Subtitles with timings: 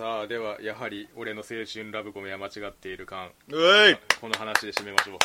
[0.00, 3.32] さあではやはり俺の青春ラブコメは間違っている感。
[3.50, 3.52] う
[3.92, 3.98] い！
[4.18, 5.18] この話で締めましょう。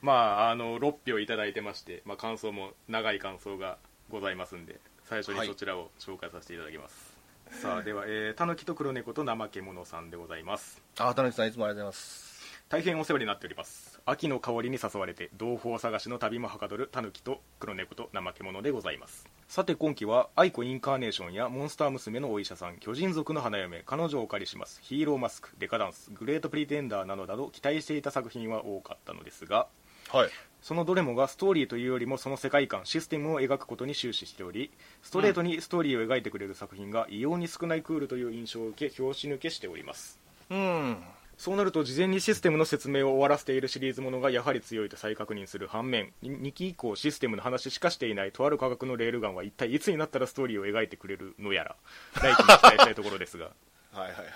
[0.00, 0.12] ま
[0.46, 3.76] ああの6票いただいてまして、まあ、感想も長い感想が
[4.08, 10.82] ございますんで最初にそちらを紹介させていただきます、さあでは、えー、たぬきと黒猫と怠け者さんでございます。
[10.98, 12.40] あ田中さんいつもありがとうございます。
[12.70, 19.26] 大変お世話になっております秋の香りに誘われて同胞探しの旅もはかどるタヌキと黒猫と怠け者でございます。
[19.48, 24.80] さて今期は愛子インカーネーションやモンスター娘のお医者さん巨人族の花嫁彼女をお借りします。
[24.82, 29.66] ヒーローマスクデカダンスグレートプリテンダーなどなど期待していた作品は多かったのですが
[30.12, 30.30] はい。
[30.60, 34.70] そのどれもがストーリーというよりもその世界観システムを描くことに終始しており
[35.02, 40.20] ストレートにストーリーを描いてくれる作品が異様に少ないクールという印象を受け拍子抜けしております。
[40.50, 40.98] うん
[41.40, 51.76] そうなると事前にシステムの説明を終わらせているシリーズものがやはり強いと再確認する反面2期以降システムの話しかしていないとある科学のレールガンは一体いつになったらストーリーを描いてくれるのやら
[52.16, 53.52] 来期に期待したいところですが。
[53.94, 54.26] はいはいはい。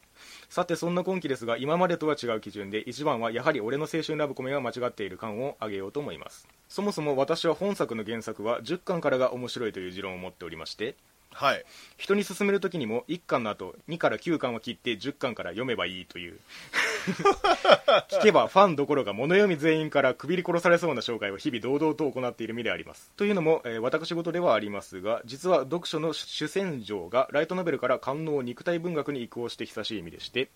[0.48, 6.48] さてそんな今期ですが今までとは違う基準で一番はやはり俺の青春ラブコメが間違っている感を挙げようと思います。
[6.70, 10.94] そもそも私は本作の原作は10巻からが面白いという持論を持っておりまして
[11.32, 11.64] はい。
[11.96, 16.38] 人に勧める時にも1巻の後2から9巻は切って10巻から読めばいいという。
[18.10, 23.10] 聞けばファンどころか物読み全員からくびり殺されそうな紹介を日々堂々と行っている身であります。
[23.16, 30.48] というのも、えー私事ではありますが実は読書の主戦場がライトノベルから官能肉体文学に移行して久しい意味でして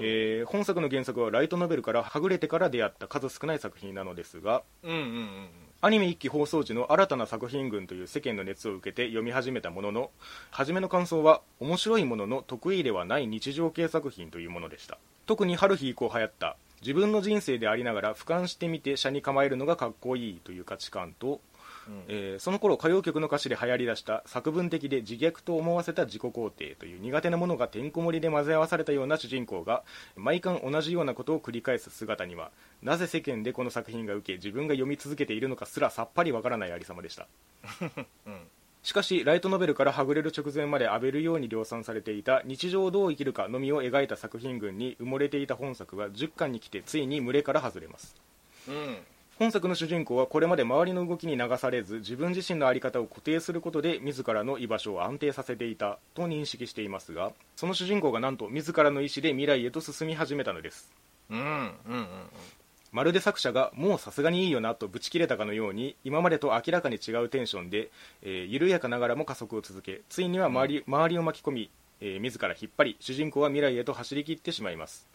[0.00, 5.48] えー本作の原作はライトノベルからはぐれてから出会った数少ない作品なのですがうんうんうん
[5.86, 10.10] アニメ1期放送時の新たな作品群という世間の熱を受けて読み始めたものの
[10.50, 14.98] 初めの感想は面白いものの得意ではない日常系作品というものでした。
[15.26, 21.40] 特に春日以降流行った自分の人生でありながら俯瞰してみて車に構えるのがかっこいいという価値観と
[21.88, 22.04] うん。
[22.08, 29.82] えーその頃歌謡曲の歌詞で流行り出した作文的で自虐と思わせた自己肯定という苦手なものがてんこ盛りで混ぜ合わされたような主人公が
[30.16, 32.50] 毎回同じようなことを繰り返す姿には
[32.82, 37.26] なぜ世間でこの作品が受け自分が読み続けているのかすらさっぱりわからないありさまでした。
[38.26, 38.40] うん。
[38.82, 48.14] しかしライトノベルからはぐれる直前まで浴びるように量産されていた日常をどう生きるかのみを描いた作品群に埋もれていた本作が10巻に来てついに群れから外れます。
[48.68, 48.98] うん
[49.38, 60.90] 本作の主人公はこれまで周りの動きに流されず自分自身の在り方を固定することで自らの居場所を安定させていたと認識していますがその主人公がなんと自らの意思で未来へと進み始めたのです。
[61.28, 62.06] うんうんうんうん。
[62.92, 67.90] まるで作者がもうさすがにいいよなとぶち切れたかのように今までと明らかに違うテンションで、
[68.22, 71.70] えー緩やかながらも加速を続けついには周り,、周りを巻き込み、
[72.00, 75.06] えー自ら引っ張り主人公は未来へと走り切ってしまいます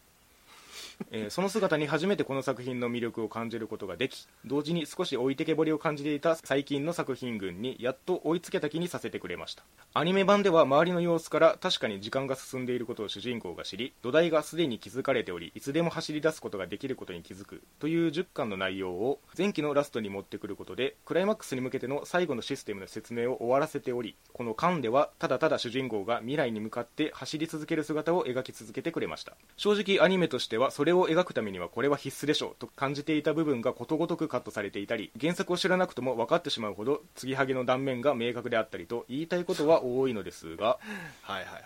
[1.11, 9.63] えーその姿に初めてこの作品の魅力を感じることができ同時に少し置いてけぼりを感じていた最近の作品群にやっと追いつけた気にさせてくれました。
[9.93, 29.35] アニメ版では周りの様子から確かに時間が進んでいることを主人公が知り土台がすでに築かれておりいつでも走り出すことができることに気づくという10巻の内容を前期のラストに持ってくることでクライマックスに向けての最後のシステムの説明を終わらせておりこの巻ではただただ主人公が未来に向かって走り続ける姿を描き続けてくれました。
[29.57, 40.77] 正直アニメとしてはそれを描くためにはこれは必須でしょうと感じていた部分がことごとくカットされていたり原作を知らなくとも分かってしまうほど継ぎはぎの断面が明確であったりと言いたいことは多いのですが
[41.21, 41.63] はいはいはい。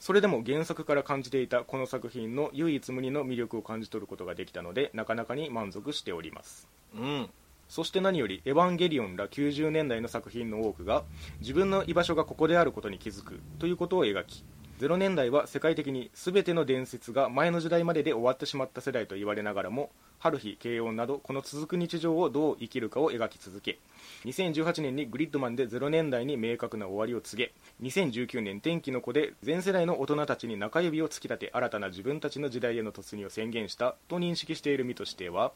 [0.00, 6.68] それでも原作から感じていたこの作品の唯一無二の魅力を感じ取ることができたのでなかなかに満足しております。
[6.94, 7.30] うん。
[7.68, 11.04] そして何より「エヴァンゲリオン」ら90年代の作品の多くが
[11.40, 14.42] 自分の居場所がここであることに気づくということを描き
[14.78, 23.78] 0年代は世界的に全ての伝説が前の時代までで終わってしまった世代と言われながらも春日慶音などこの続く日常をどう生きるかを描き続け
[24.24, 27.52] 2018年にグリッドマンで0年代に明確な終わりを告げ
[27.86, 35.52] 2019年天気の子で全世代の大人たちに中指を突き立て新たな自分たちの時代への突入を宣言したと認識している身としては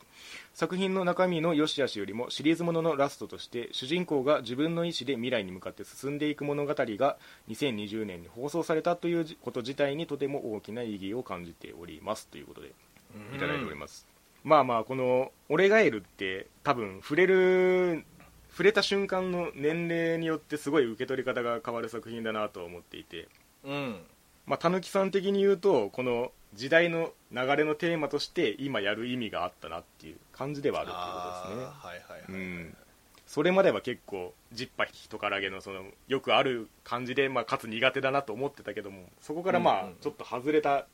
[0.54, 7.16] 作品の中身の良し悪しよりもシリーズもののラストとして主人公が自分の意思で未来に向かって進んでいく物語が
[7.48, 12.28] 2020年に放送されたということ自体にとても大きな意義を感じております。
[12.28, 12.72] ということで
[13.34, 14.06] いただいております、
[14.44, 18.04] まあまあこの「俺ガエル」って多分触れる
[18.50, 23.28] 触れた瞬間の年齢によってすごい受け取り方が変わる作品だなと思っていて。
[23.64, 24.04] うん。
[24.44, 31.72] まあ、たぬきさん的に言うとこの時代の流れのテーマとして今やる意味があったなっていう感じではあるっていうことですね。
[31.72, 32.76] あーはいはいはい、うん。
[33.26, 40.86] それまでは結構ジッパ人からげのそのよくある感じで、まあ、かつ苦手だなと思ってたけどもそこからまあ、ちょっと外れた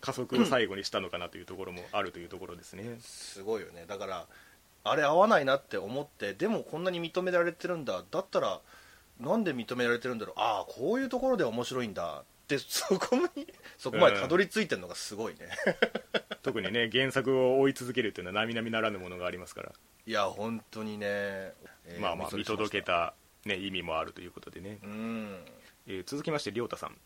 [0.00, 3.84] 加速を最後にしたのかなというところもあるというところですね、すごいよね。
[3.86, 4.26] だから
[4.84, 8.02] あれ合わないなって思ってでもこんなに認められてるんだ。
[8.10, 8.60] だったら
[9.20, 10.34] なんで認められてるんだろう。
[10.38, 12.20] ああこういうところで面白いんだ。
[12.20, 12.24] っ
[12.56, 13.46] ってそこに
[13.76, 15.40] そこまでたどり着いてるのがすごいね、
[16.42, 19.72] 特にね原作を追い続けるっていうのは並々ならぬものがありますから、
[20.06, 25.44] いや本当にね、えーまあまあ見届けた、ね、意味もあるということでね、うん。
[25.86, 26.96] えー続きまして亮太さん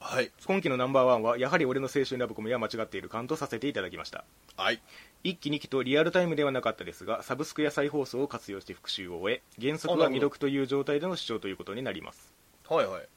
[0.00, 0.30] はい。
[0.46, 4.24] 今期のナンバーワンはやはり俺の青春ラブコメは間違っている感とさせていただきました。
[4.56, 4.80] はい。
[5.24, 12.32] 1期2期とリアルタイムではなかったですがサブスクや再放送を活用して復習を終え原則は未読という状態での視聴ということになります。
[12.68, 13.08] はいはい。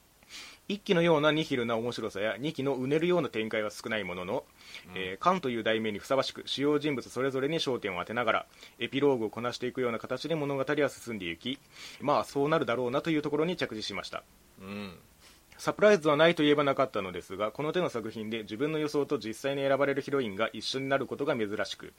[0.69, 4.44] 1期のようなニヒルな面白さや2期のうねるような展開は少ないものの、
[4.95, 8.45] えーカンという題名にふさわしく主要人物それぞれに焦点を当てながら
[8.80, 11.60] エピローグをこなしていくような形で物語は進んでいき
[12.00, 14.24] まあそうなるだろうなというところに着地しました。
[14.62, 14.94] うん
[15.62, 21.94] サプライズはないといえばなかったのですがこの手の作品で自分の予想と実際に選ばれるヒロインが一緒になることが珍しく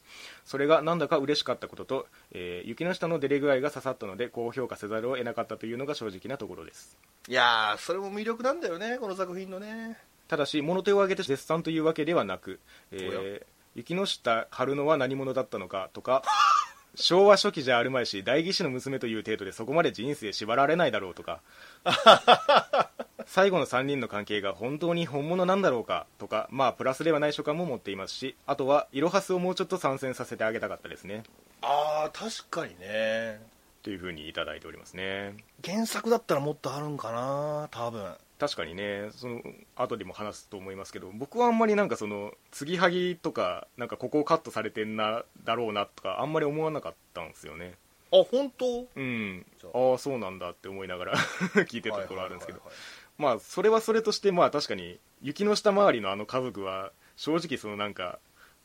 [0.45, 6.99] それがなんだか嬉しかったことと、えー雪の下の出れ具合が刺さったので高評価せざるを得なかったというのが正直なところです。
[7.29, 9.97] いやーそれも魅力なんだよねこの作品のね。
[10.27, 12.59] ただし物手を挙げて絶賛というわけではなく、
[12.91, 16.25] えー雪の下春野は何者だったのかとか
[16.97, 21.41] 昭和初期じゃあるまいし代議士の娘という程度でそこまで人生縛られないだろうとか
[23.27, 31.23] 最後の3人の関係が本当に本物なんだろうかとかまあプラスではない所感も持っていますしあとはイロハスをもうちょっと参戦させてあげたかったですね。
[31.63, 33.41] ああ確かにね。
[33.83, 35.35] というふうにいただいておりますね。
[35.65, 38.15] 原作だったらもっとあるんかな多分。
[38.39, 39.09] 確かにね。
[39.13, 39.41] その
[39.77, 47.75] 後でも話すと思いますけど僕はあんまりなんかその継ぎはぎとかなんかここカットされてんなだろうなとかあんまり思わなかったんですよね。
[48.13, 48.87] あ本当？
[48.95, 49.47] うん。
[49.73, 49.95] あ。
[49.95, 51.17] あそうなんだって思いながら
[51.67, 52.59] 聞いてたところあるんですけど。
[52.59, 58.19] はいはいまあそれはそれとしてまあ確かに雪の下回りのあの家族は正直そのなんか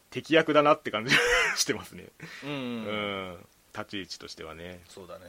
[0.09, 1.13] 敵役だなって感じ
[1.57, 2.07] してますね。
[2.43, 3.29] うん、ううん。
[3.33, 3.45] ん。
[3.73, 4.81] 立ち位置としてはね。
[4.87, 5.25] そうだね。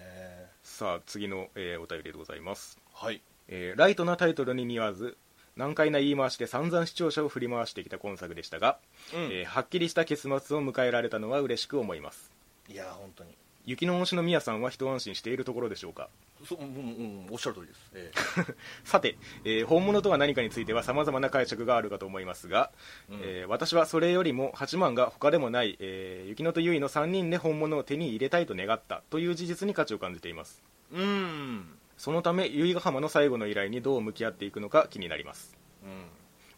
[0.62, 2.79] さあ次の、えーお便りでございます。
[2.94, 3.20] はい。
[3.49, 5.17] えーライトなタイトルに似合わず
[5.56, 8.79] 難解な言い回しで散々視聴者を振り回してきた今作でしたが、
[9.12, 9.20] うん。
[9.25, 12.31] えーはっきりした結末を迎えられたのは嬉しく思います。
[12.69, 13.35] いや本当に
[13.69, 16.09] 雪の恩師の宮さんは一安心しているところでしょうか？
[16.43, 18.12] そう、うんうん、おっしゃる通りです、え
[18.85, 22.70] さて、えー本物とは何かについては様々な解釈があるかと思いますが、
[23.11, 23.20] うん。
[23.23, 30.62] えー私はそれよりも八幡が他でもない、えー雪乃と結衣の3人で本物を手に入れたいと願ったという事実に価値を感じています。
[30.94, 31.79] えうん。
[31.99, 35.56] そのため由比ヶ浜の最後の依頼にどう向き合っていくのか気になります。
[35.82, 36.05] うん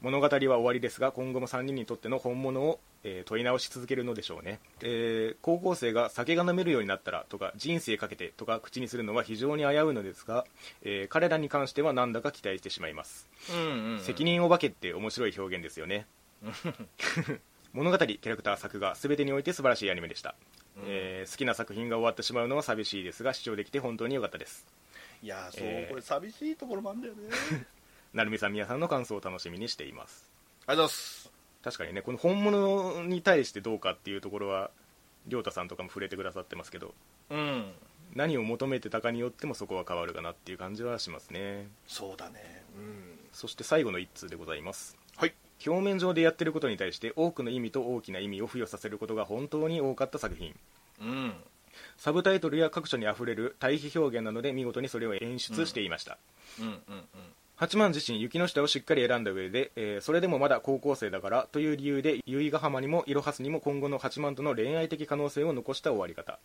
[0.01, 10.47] 物語は終わりですが今後も3人にとっての本物を、えー問い直し続けるのでしょうね、えー高校生が酒が飲めるようになったらとか人生かけてとか口にするのは非常に危ういのですが、
[10.83, 14.01] えー彼らに関してはなんだか期待してしまいます、うんうんうん。
[14.01, 16.07] 責任お化けって面白い表現ですよね。
[17.73, 20.35] 物語キャラクター作画全てにおいて素晴らしいアニメでした、
[20.77, 20.83] うん。
[20.87, 24.67] えー好きな作品が終わってしまうのは寂しいですが視聴できて本当に良かったです。
[25.23, 27.21] いやそう、えーこれ寂しいところもあるんだよね
[28.13, 30.31] 成美さん宮さんの感想を楽しみにしています。
[30.67, 31.31] ありがとうございます。
[31.63, 34.71] 確かにねこの本物に対してどうかっていうところは
[35.27, 36.95] 亮太さんとかも触れてくださってますけど
[37.31, 37.73] うん。
[38.15, 41.69] 何を求めてたかによってもそこは変わるかなっていう感じはしますね。
[41.87, 42.65] そうだね。
[42.77, 43.19] うん。
[43.33, 44.97] そして最後の一通でございます。
[45.17, 45.35] はい。
[45.65, 50.57] 表面上でやってることに対して多くの意味と大きな意味を付与させることが本当に多かった作品。
[51.01, 51.35] うん。
[51.97, 56.19] サブタイトルや各所にあふれる対比表現なので見事にそれを演出していました、
[56.59, 56.67] うん。
[56.67, 57.05] うん
[57.61, 66.39] 八幡自身雪の下をしっかり選んだ上で、えーそれでもまだ高校生だからという理由で由比ヶ浜にもイロハスにも今後の八幡との恋愛的可能性を残した終わり方、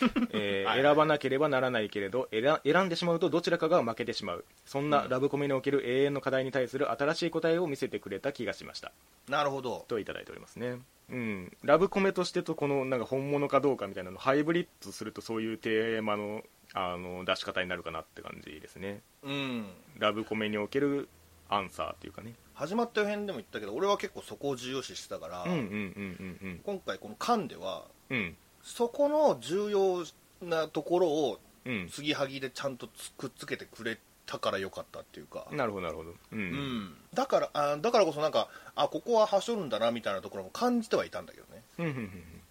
[0.32, 4.46] えーはい選ばなければならないけれど選選んでしまうとどちらかが負けてしまう。
[4.64, 8.92] そんなラブコメにおける永遠の課題に対する新しい答えを見せてくれた気がしました。
[9.28, 9.84] なるほど。
[9.88, 10.78] といただいておりますね。
[11.10, 16.42] うん、ラブコメとしてとこのなんか本物かどうかみたいなのハイブリッドするとそういうテーマの
[16.74, 19.02] あの出し方になるかなって感じですね。
[19.22, 19.66] うん。
[19.98, 21.08] ラブコメにおける
[21.48, 22.34] アンサーっていうかね。
[22.54, 28.18] 始まった辺でも言ったけど俺は結構そこを重要視してたから、今回この「缶」ではうん。
[28.18, 30.04] うんそこの重要
[30.40, 31.88] なところをうん。
[31.88, 36.14] 継ぎはぎでちゃんとつくっつけてくれたからよかったっていうか、なるほどなるほど。
[36.32, 36.96] うん、うん。
[37.12, 41.62] だからあだからこそなんかあここははしょるんだなみたいなところも感じてはいたんだけどね。
[41.78, 41.92] うんうん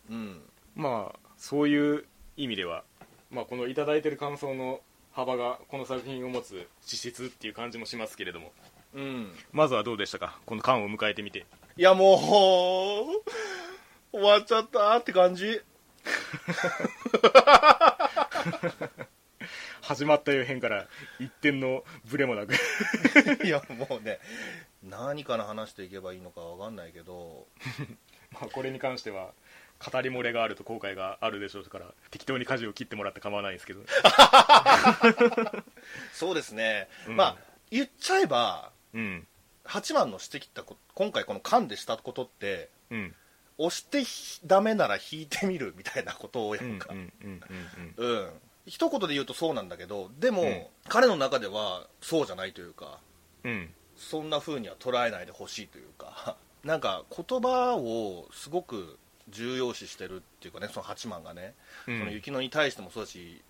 [0.10, 0.18] うん。
[0.18, 0.42] うん。
[0.76, 2.06] まあそういう
[2.38, 2.84] 意味では、
[3.32, 4.82] まあ、このいただいてる感想の
[5.14, 8.52] 幅がこの作品を持つ脂質っていう感じもしますけれども。
[8.94, 9.34] うん。
[9.54, 10.38] まずはどうでしたか？
[10.46, 11.46] この缶を迎えてみて。
[11.78, 13.08] いやも
[14.14, 15.62] う終わっちゃったって感じ。
[19.82, 20.88] 始まったよ辺から。
[21.20, 22.54] 一点のブレもなく。
[23.46, 24.20] いやもうね
[24.84, 27.48] 何から話していけばいいのかわかんないけど。
[28.32, 29.34] まあこれに関しては
[29.84, 33.82] 語り漏れがあると後悔があるでしょうから適当に舵を切ってもらって構わないんですけど
[36.14, 37.16] そうですね、うん。
[37.16, 37.38] まあ
[37.72, 39.28] 言っちゃえばうん。
[39.64, 43.16] 八幡の指摘ったこ今回この「勘」でしたことってうん。
[43.58, 48.32] 押してひダメなら引いてみるみたいなことをやうんんかうん、
[48.66, 50.66] 一言で言うとそうなんだけどでも、うん。
[50.88, 53.00] 彼の中ではそうじゃないというか
[53.44, 53.74] うん。
[53.96, 56.38] そんな風には捉えないでほしいというか。
[56.64, 59.00] なんか言葉をすごく
[59.32, 61.54] 重要視してるっていうかねその八幡がね、
[61.88, 62.00] うん。
[62.00, 63.42] その雪乃に対してもそうだし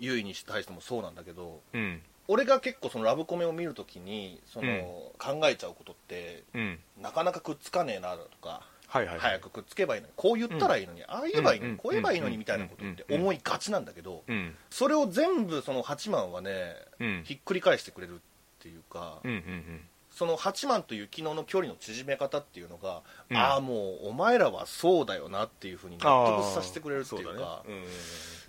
[0.00, 2.00] 結衣に対してもそうなんだけどうん。
[2.26, 6.78] 俺が結構そのラブコメを見るときにその、考えちゃうことってうん。
[7.00, 9.20] なかなかくっつかねえなとか、はいはいはい。
[9.20, 14.54] 早くくっつけばいいのにこう言ったらいいのに、ああ言えばいいのに、うんこう言えばいいのにみたいなことって思いがちなんだけど、うん。
[14.70, 17.22] それを全部その八幡はね、うん。
[17.24, 18.18] ひっくり返してくれるっ
[18.60, 19.80] ていうか、うんうん
[20.14, 23.36] その八幡と雪乃の距離の縮め方っていうのが、うん。
[23.36, 27.64] ああもうお前らはそうだよなっていうふうに納得させてくれるっていうか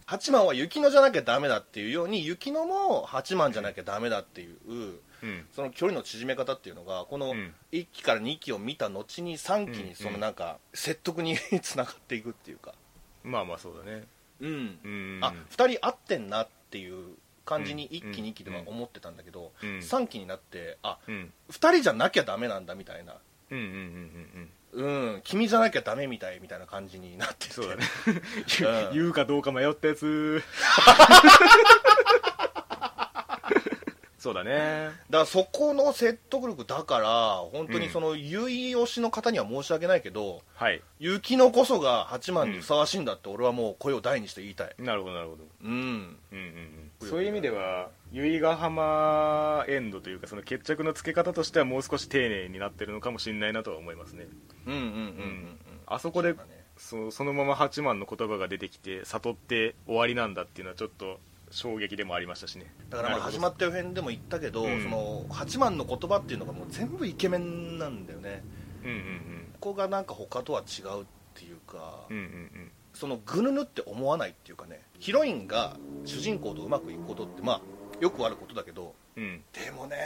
[0.06, 5.00] 八幡は雪乃じゃなきゃダメだっていうように雪乃も八幡じゃなきゃダメだっていう、うん。
[5.24, 5.46] うん。
[5.56, 7.54] その距離の縮め方っていうのがこのうん。
[7.72, 12.76] 1期から2期を見た後に3期にそのなんか説得に つながっていくっていうか、
[13.24, 14.04] まあまあそうだね。
[14.40, 14.80] うん。
[14.84, 15.20] うん。
[15.24, 19.70] あ2人合ってんなっていう感じにうん1期2期では思ってたんだけど、うん。
[19.80, 21.32] 3期になってあうん。
[21.50, 23.16] 2人じゃなきゃダメなんだみたいな。
[23.52, 25.14] うんうんうんうん。
[25.14, 25.22] うん。
[25.24, 27.54] 君じゃなきゃダメみたいみたいな感じになってて。
[27.54, 27.84] そうだね。
[28.90, 28.94] うん。
[28.94, 30.44] 言うかどうか迷ったやつ。
[34.26, 34.86] そうだね。
[34.86, 40.82] だからそこの説得力だから本当にその結衣推しの方には申し訳ないけど、はい。
[40.98, 44.76] 雪乃こそが八幡にふさわしいんだって俺はもう声を大にして言いたい。
[44.80, 45.44] なるほどなるほど。
[45.64, 45.70] うん。
[45.72, 45.86] うんうん
[46.34, 54.28] うんそういう意味では由比ヶ浜エンドというかその決着のつけ方としてはもう少し丁寧になってるのかもしれないなとは思いますね。
[54.66, 54.86] うんうんうん。
[54.86, 56.34] うんうんあそこで
[56.78, 61.20] そそそのまま八幡の言葉が出てきて悟って終わりなんだっていうのはちょっと
[61.52, 62.74] 衝撃でもありましたしね。
[62.90, 68.44] だからまあ始まった予編でも言ったけど、うんその八幡の言葉っていうのがもう全部イケメンなんだよね。
[68.84, 69.54] うんうん。
[69.60, 77.62] ここがなんか他とは違うっていうか、うんうんうんそのぐぬぬって思わないっていうかねヒロインが主人公とうまくいくことってまあ
[78.02, 79.24] よくあることだけどうん。
[79.24, 79.98] うんでもね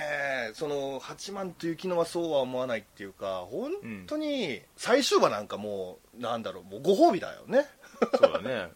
[0.53, 3.71] その八幡と雪乃はそうは思わないっていうか本
[4.07, 7.65] 当に最終話なんかもうなんだろうもうご褒美だよね。
[8.19, 8.71] そうだね。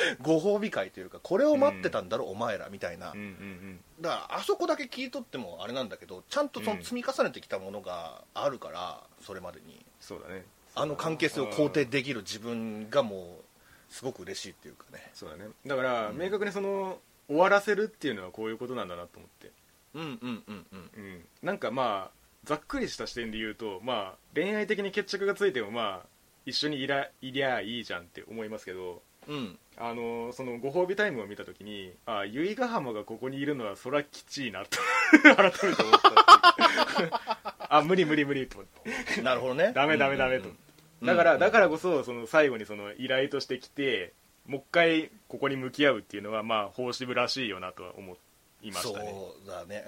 [0.20, 3.12] ご褒美会というかこれを待ってたんだろ、お前らみたいな。
[3.12, 9.84] うんうんだからあそこだけ聞いとってもあれなんだけどちゃんとその積み重ねてきたものがあるから、それまでに。
[10.00, 10.44] そうだね
[10.76, 15.10] あの関係性を肯定できる自分がもうすごく嬉しいっていうかね。
[15.14, 15.46] そうだね。
[15.66, 19.50] だから、明確にその終わらせるっていうのはこういうことなんだなと思って。
[19.94, 20.90] うんうんうんうん。
[20.94, 21.24] うん。
[21.42, 26.06] なんかまあざっくりした視点で言うとまあ恋愛的に決着がついてもまあ
[26.44, 29.58] 一緒にいらいりゃいいじゃんって思いますけどうん。
[29.78, 34.78] あのそのご褒美タイムを見た時にあ由比ヶ浜がここにいるのはそらきちいなと
[35.36, 39.22] 改めて思った あ無理無理無理と思って。
[39.22, 39.72] なるほどね。
[39.74, 40.58] ダメダメダメと、うん
[41.06, 44.12] だから、うんだからこそその最後にその依頼として来て
[44.46, 48.16] もう一回ここに向き合うっていうのはまあ法支部らしいよなとは思
[48.62, 49.10] いましたね。
[49.10, 49.84] そうだね。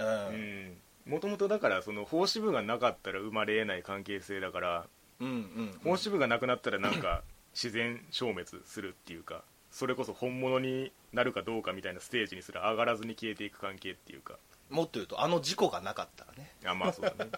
[1.06, 1.12] うん。
[1.12, 4.86] もともとだからその法支部がなかったら生まれえない関係性だから
[5.20, 5.80] うんうんうん。
[5.84, 7.22] 法支部がなくなったらなんか
[7.54, 14.38] 自然消滅するっていうかそれこそ本物になるかどうかみたいなステージにすら上がらずに消えていく関係っていうか
[14.70, 16.52] もっと言うとあの事故がなかったらね。
[16.64, 17.30] あまあそうだね。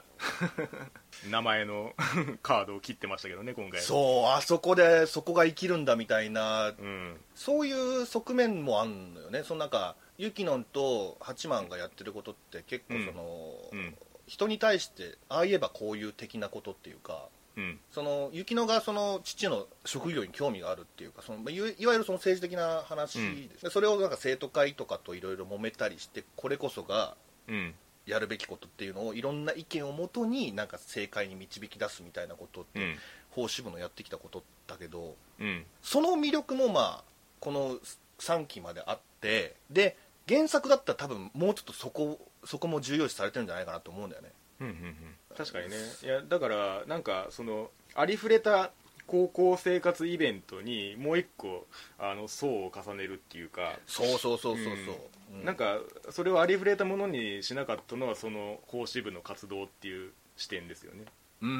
[1.31, 1.95] 名前の
[2.43, 6.69] カードを切ってましたけどね今回そうあそこでそこが生きるんだみたいな。
[6.69, 7.21] うん。
[7.35, 9.45] そういう側面もあるのよね。
[9.45, 13.99] そのなんかユキノンと八幡がやってることって結構その、うん。
[14.27, 17.29] 人に対してああ言えばこういう的なことっていうか
[17.61, 17.79] うん。
[17.91, 27.17] その雪乃がその父の職業に興味があるっていうかそのいわゆるその政治的な話です、でそれをなんか生徒会とかといろいろ揉めたりしてこれこそが
[27.49, 27.75] うん。
[28.07, 32.97] やるべきことっていうのをいろんな意見をもとになんか正解に導き出すみたいなことって、うん。
[33.31, 35.65] 法支部のやってきたことだけどうん。
[35.83, 37.05] その魅力もまあ
[37.39, 37.77] この
[38.19, 39.97] 3期まであってで
[40.29, 44.33] 原作だったら多分もうちょっとそこそこも重要視されてるんじゃないかなと思うんだよね。
[44.61, 44.97] うんうんうん
[45.37, 45.77] 確かにね。
[46.03, 48.71] いやだからなんかそのありふれた
[49.07, 51.67] 高校生活イベントにもう一個
[51.99, 54.97] あの層を重ねるっていうかそうそうそうそうそう、
[55.35, 55.45] うん。
[55.45, 55.79] なんか
[56.11, 61.05] それをありふれたものにしなかったのはその講師部の活動っていう視点ですよね。
[61.43, 61.51] うん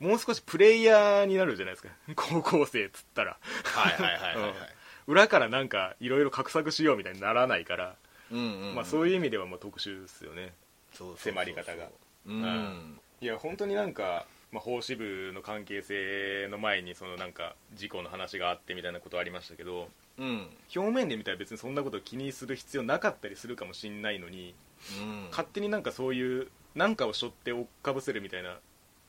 [0.00, 0.08] うん。
[0.08, 1.90] もう少しプレイヤーになるじゃないですか。
[2.14, 3.36] 高校生っつったら。
[3.64, 4.54] はいはいはいはいはい、
[5.08, 7.96] 裏からなんかいろいろ画策しようみたいにならないから、
[8.30, 8.74] うんうんうん。
[8.76, 10.54] まあ、そういう意味ではまあ特殊ですよね。
[11.16, 11.88] 迫り方が
[12.26, 13.00] うん、ん。
[13.20, 20.48] いや本当になんか、まあ、法支部の関係性の前にそのなんか事故の話があってみたいなことありましたけどうん。
[20.74, 24.54] 表面で見たら別にそんなこと気にする必要なかったりするかもしんないのに
[25.00, 25.28] うん。
[25.30, 28.58] 勝手になんかそういう何かを背負って追っかぶせるみたいな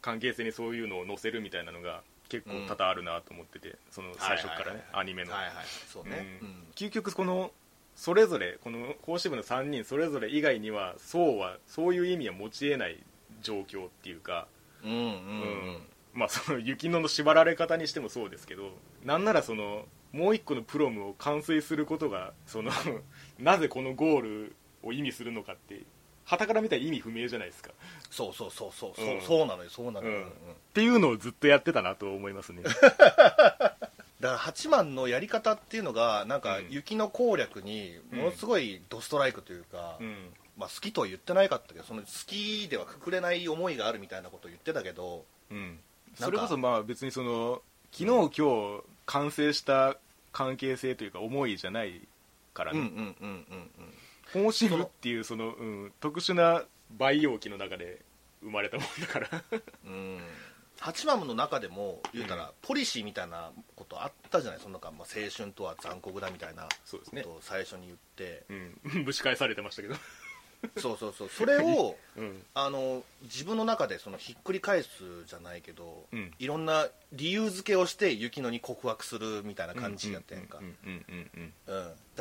[0.01, 5.53] 関係性にそういうのを載せるみたいなのが結構多々あるなと思ってて、その最初からね、はいはいはいアニメの、はいはい
[5.88, 6.39] そうね。
[6.41, 6.63] うん。
[6.75, 7.51] 究極この
[7.95, 13.03] それぞれこの法師部の3人それぞれ以外にはそうはそういう意味は持ち得ない
[13.41, 14.48] 状況っていうか、
[14.83, 15.05] うんうんうん。
[15.05, 15.12] う
[15.77, 15.81] ん。
[16.13, 18.71] まあその雪乃の縛られ方にしてもそうですけど
[19.05, 22.71] なんならそのもう一個のプロムを完遂することがその
[23.39, 25.81] なぜこのゴールを意味するのかって
[26.25, 27.71] 旗から見たら意味不明じゃないですか。
[28.10, 28.93] そうそうそうそう。
[28.95, 29.21] そう、うん。
[29.21, 30.27] そうなのよそうなのよ、うんうん。
[30.27, 30.29] っ
[30.74, 32.63] ていうのをずっとやってたなと思いますね
[34.22, 36.68] だから八幡のやり方っていうのがなんかうん。
[36.70, 40.30] 雪の攻略にものすごいドストライクというか、うん。
[40.58, 45.80] まあ、好きとは言ってないかったけどその好きではくくれない思いがあるみたいなことを言ってたけどうん。
[46.16, 47.62] それこそまあ別にその
[47.92, 49.98] 昨日今日完成した
[50.32, 52.08] 関係性というか思いじゃない
[52.54, 53.70] からうんうんね、うんうん。
[54.34, 56.63] 本心部っていうその、うん、特殊な
[56.98, 58.01] 培養期の中で
[58.44, 59.44] 生まれたもんだから。
[59.86, 60.20] うん
[60.81, 64.59] うん八幡の中でも言うたら、うんポリシーみたいなことあったじゃない？
[64.59, 67.21] その中、まあ、青春とは残酷だみたいなそうですね。
[67.23, 69.95] ことを最初に言って、うん、ぶち返されてましたけど、
[70.79, 71.29] そうそうそう。
[71.29, 72.43] それを うん。
[72.53, 76.31] あの自分の中でそのひっくり返すじゃないけど、うん。
[76.39, 80.59] いろんな理由付けをして雪乃に告白するみたいな感じやったやんか,、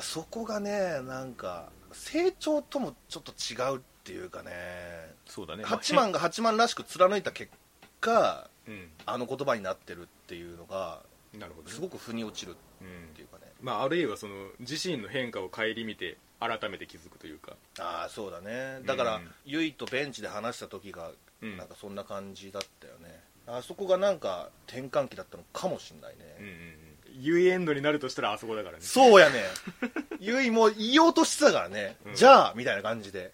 [0.02, 5.14] そこがねなんか成長ともちょっと違うっていうかね。
[5.26, 5.64] そうだね。
[5.64, 7.52] 八幡が八幡らしく貫いた結
[8.00, 8.88] 果うん。
[9.06, 11.00] あの言葉になってるっていうのが
[11.38, 11.74] なるほどね。
[11.74, 13.50] すごく腑に落ちるっうんていうかね。
[13.60, 17.56] まあ、あるいはその自身の変化を顧みて改めて気づくというか。
[17.78, 18.80] ああそうだね。
[18.86, 19.30] だから、うん。
[19.44, 21.10] ゆいとベンチで話した時が
[21.42, 21.56] うん。
[21.56, 27.22] なんかそんな感じだったよね、あそこがなんか転換期だったのかもしんないね、うんうんうん。
[27.22, 28.82] ユイエンドになるとしたらあそこだからね。
[28.82, 29.44] そうやね。
[30.20, 32.14] ゆいも言おうとしてたからね、うん。
[32.14, 33.32] じゃあみたいな感じで。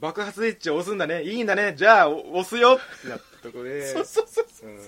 [0.00, 1.24] 爆発スイッチを押すんだね。
[1.24, 1.74] いいんだね。
[1.76, 2.78] じゃあお押すよ。
[2.98, 3.86] ってなったとこで。
[3.86, 4.72] そうそうそうう。
[4.72, 4.78] ん。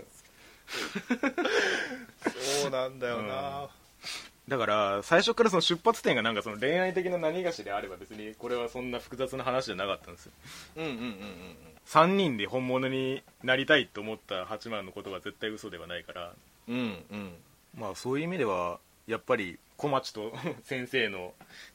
[2.63, 3.69] そうなんだよな、
[4.49, 10.33] だから最初からその出発点がなんかその恋愛的な何がしであれば別にこれはそんな複雑な話じゃなかったんですよ。
[10.77, 16.33] うん、うんうんうん3人で本物になりたいと思った八幡のことが絶対嘘ではないから。
[16.69, 16.85] うんうん。
[17.13, 17.33] うん
[17.77, 21.35] まあそういう意味ではやっぱり小町と 先生の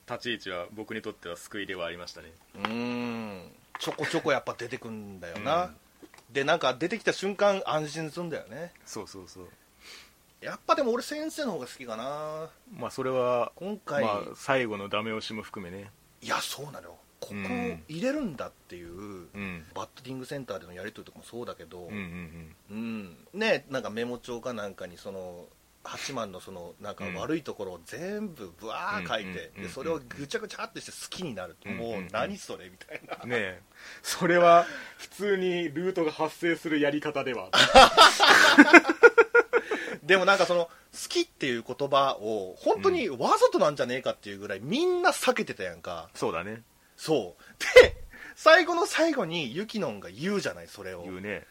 [0.09, 2.31] 立ち位置は僕にとっては救いではありましたね。
[2.55, 3.51] うーん。
[3.79, 5.73] ちょこちょこやっぱ出てくんだよな、
[6.35, 8.73] でなんか出てきた瞬間安心するんだよね。
[8.85, 9.47] そうそうそう。
[10.41, 12.49] やっぱでも俺先生の方が好きかな。
[12.77, 15.91] まあそれは今回、まあ最後のダメ押しも含めね。
[16.21, 16.97] いやそうなのよ。
[17.21, 19.63] ここうん入れるんだっていう、うん。
[19.73, 22.55] バッティングセンターでのやり取りとかもそうだけど、うんうん。
[22.69, 23.17] うん。
[23.33, 25.45] ねなんかメモ帳かなんかにその
[25.85, 27.15] 八幡のそのなんかうん。
[27.15, 33.61] 悪いところを全部ブワー書いて、うんでそれをぐちゃぐちゃってして好きになるもう何それみたいな、うんねえ。
[34.03, 34.65] それは
[34.97, 37.49] 普通にルートが発生するやり方では。
[40.03, 40.71] でもなんかその好
[41.09, 46.09] きっていう言葉を本当にわざとなんじゃねえかっていうぐらいみんな避けてたやんか。
[46.13, 46.61] そうだね。
[46.95, 47.81] そう。
[47.81, 51.03] で最後の最後にユキノンが言うじゃないそれを。
[51.03, 51.47] 言うね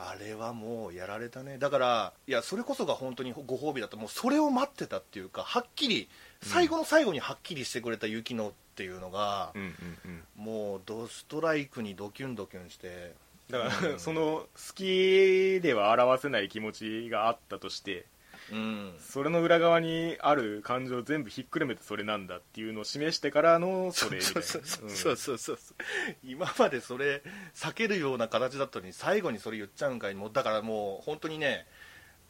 [0.00, 1.58] あれはもうやられたね。
[1.58, 3.96] だからいやそれこそが本当にご褒美だった。
[3.96, 6.08] もうそれを待ってたっていうかはっきり
[6.40, 9.72] 最後の最後にはっきりしてくれたユキノっていうのがう、んうん
[10.04, 10.22] うん。
[10.36, 13.12] もうドストライクにドキュンドキュンして。
[13.50, 13.98] だから、うん。
[13.98, 18.06] その好きでは表せない気持ちがあったとして
[18.52, 18.94] うん。
[18.98, 24.42] それの裏側にある感情を全部ひっくるめてそれなんだっていうのを示してからのそれみたいな。
[24.42, 25.38] そうそうそうそう。
[25.38, 25.56] そう
[26.24, 27.22] 今までそれ
[27.54, 31.66] 避けるような形だったのに最後にそれ言っちゃうんかいもうだからもう本当にね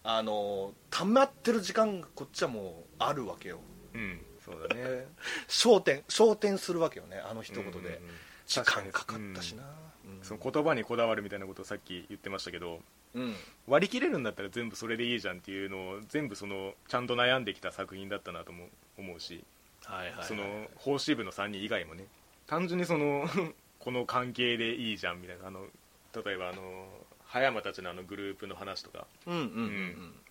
[0.03, 3.61] あの溜まってる時間がこっちはもうあるわけよ。
[3.95, 5.07] うん、うんそうだね。
[5.49, 8.01] 焦点焦点するわけよねあの一言で、うんうんうん。
[8.47, 9.63] 時間かかったしな、
[10.07, 10.23] うん。
[10.23, 12.83] その言葉にこだわるみたいなことをさっき言ってましたけどうん
[13.67, 19.45] 割り切れるんだったら全部それでいいじゃんっていうのを全部そのちゃんと悩んできた作品だったなとも思うし。
[19.85, 20.27] はいはいはい。
[20.27, 20.45] その
[20.77, 22.05] 法師部の3人以外もね。
[22.47, 23.27] 単純にその
[23.79, 25.49] この関係でいいじゃんみたいな。
[25.49, 25.67] あの
[26.25, 26.87] 例えばあの
[27.27, 29.07] 葉山たちのあのグループの話とか。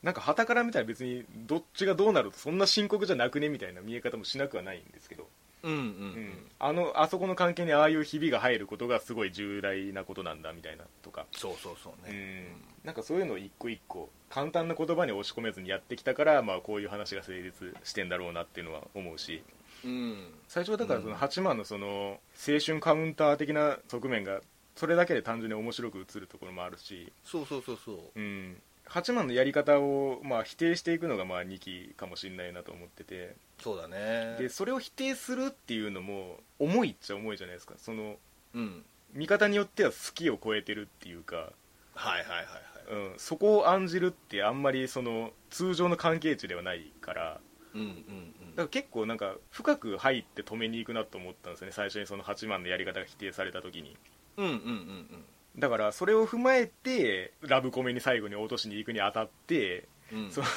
[0.03, 5.27] なんか旗から見たら別にどっちがどうなるとそんな深刻じゃなくねみたいな見え方もしなくはないんですけど、
[5.63, 5.81] うんうんうん。
[5.81, 6.51] うん。
[6.59, 12.13] あのあそこの関係にああいうひびが入ることがすごい重大なことなんだみたいなとか、そうそうそううん。
[12.13, 12.55] ね、
[12.87, 19.43] なんかそういうのを一個一個簡単な言葉に押し込めずにやってきたから、まあ、こういう話が成立してんだろうなっていうのは思うし。
[19.83, 20.15] うん。
[20.47, 21.11] 最初はだからそうん。
[21.11, 24.39] の8万のその青春カウンター的な側面が
[24.77, 27.97] それだけで単純に面白く映るところもあるし、そうそうそうそう。
[28.15, 33.35] うん、8万のやり方をまあ否定していくのがまあ2期かもしれないなと思ってて。
[33.61, 34.37] そうだね。
[34.39, 37.73] でそれを否定するっていうのも重いっちゃ重いじゃないですか。
[37.77, 38.15] その
[38.53, 38.85] うん。
[39.13, 41.51] 見方によっては好きを超えてるっていうか、
[41.97, 47.39] はいはいはいはいうん、そこを案じるってあんまりその通常の関係値ではないから
[47.73, 53.95] うんうんだから結構なんか深く入って止めに行くなと思ったんですよね最初にその8万のやり方が否定された時に。
[54.37, 55.25] うんうんうんうん。
[55.59, 60.31] だからそれを踏まえてラブコメに最後に落としに行くにあたってうんうん。
[60.31, 60.47] その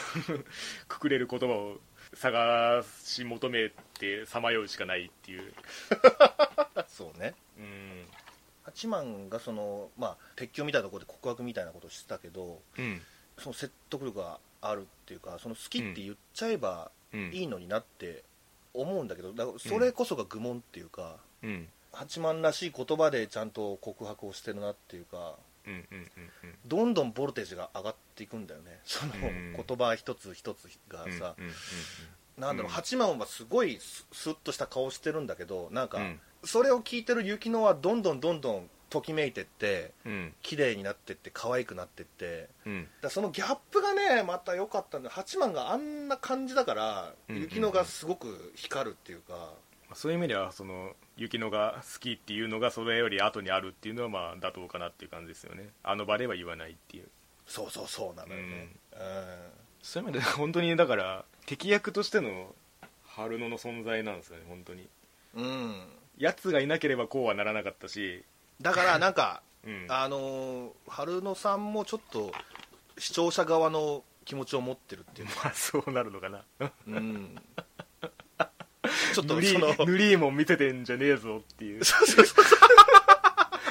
[0.88, 1.76] くくれる言葉を
[2.14, 5.52] 探し求めてさまようしかないっていう。
[6.88, 7.34] そうね。
[7.58, 7.99] うん
[8.74, 13.00] 八幡がそのまあ鉄橋みたいなところで告白みたいなことをしてたけどうん。
[13.38, 17.30] その説得力があるっていうかその好きって言っちゃえばうん。
[17.32, 18.22] いいのになって
[18.72, 21.68] 思うんだけどだからそれこそが愚問っていうか、うん。
[21.92, 25.34] 八幡らしい言葉でちゃんと告白をしてるなっていうか
[25.66, 28.78] うんうんうんどんどんボルテージが上がっていくんだよね。
[28.84, 29.56] そのうん。
[29.66, 31.52] 言葉一つ一つがうんさ、うんうん
[32.40, 32.74] なんだろううん。
[32.74, 36.20] 八幡はすごいススッとした顔してるんだけどなんか、うん。
[36.44, 40.34] それを聞いてる雪乃はどんどんどんどんときめいてってうん。
[40.42, 42.48] 綺麗になってって可愛くなってって。
[42.66, 42.88] うん。
[43.02, 47.48] だそのギャップがねまた良かったんだ八幡があんな感じだから、うんうんうん。
[47.48, 49.52] 雪乃がすごく光るっていうか。
[49.94, 55.70] そういう意味ではその雪乃が好きっていうのがそれより後にあるっていうのはまあ妥当かなっていう感じですよね。
[55.82, 57.08] あの場では言わないっていう。
[57.46, 58.72] そうそうそうなのよね、
[59.82, 62.54] そういう意味では本当にだから敵役としての
[63.04, 64.88] 春野の存在なんですよね本当に。
[65.34, 65.82] うん、うん
[66.18, 68.24] やつがいなければこうはならなかったし、
[68.60, 72.32] だからなんかうん、あのー春野さんもちょっと
[72.98, 75.28] 視聴者側の気持ちを持ってるっていう。
[75.28, 76.44] か、まあそうなるのかな。
[76.86, 77.36] うん、
[79.14, 81.84] ちょっと塗りその塗りも見せてんじゃねえぞっていう。
[81.84, 82.44] そうそうそう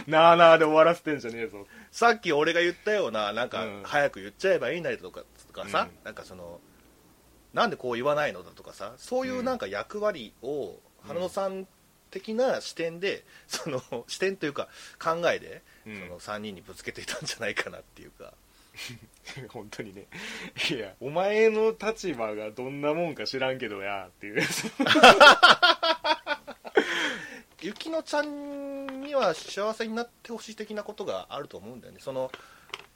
[0.09, 1.67] なあなあで終わらせてんじゃねえぞ。
[1.91, 3.83] さっき俺が言ったようななんかうん。
[3.83, 5.25] 早く言っちゃえばいいんだよとかと
[5.63, 6.05] かさ、うん。
[6.05, 6.59] なんかその
[7.53, 11.67] なんでこう言わないのだとかさそういうなんか役割を春野さん
[12.11, 14.67] 的な視点で その視点というか
[14.99, 15.99] 考えで、うん。
[15.99, 18.33] その3人にぶつけていたんじゃないかなっていうか。
[19.49, 20.07] 本当にね。
[20.69, 24.41] いやお前の立場がどんなもんか知らんけどやっていう。
[27.61, 31.99] ゆきのちゃんには幸せになってほしい的なことがあると思うんだよね。
[31.99, 32.31] その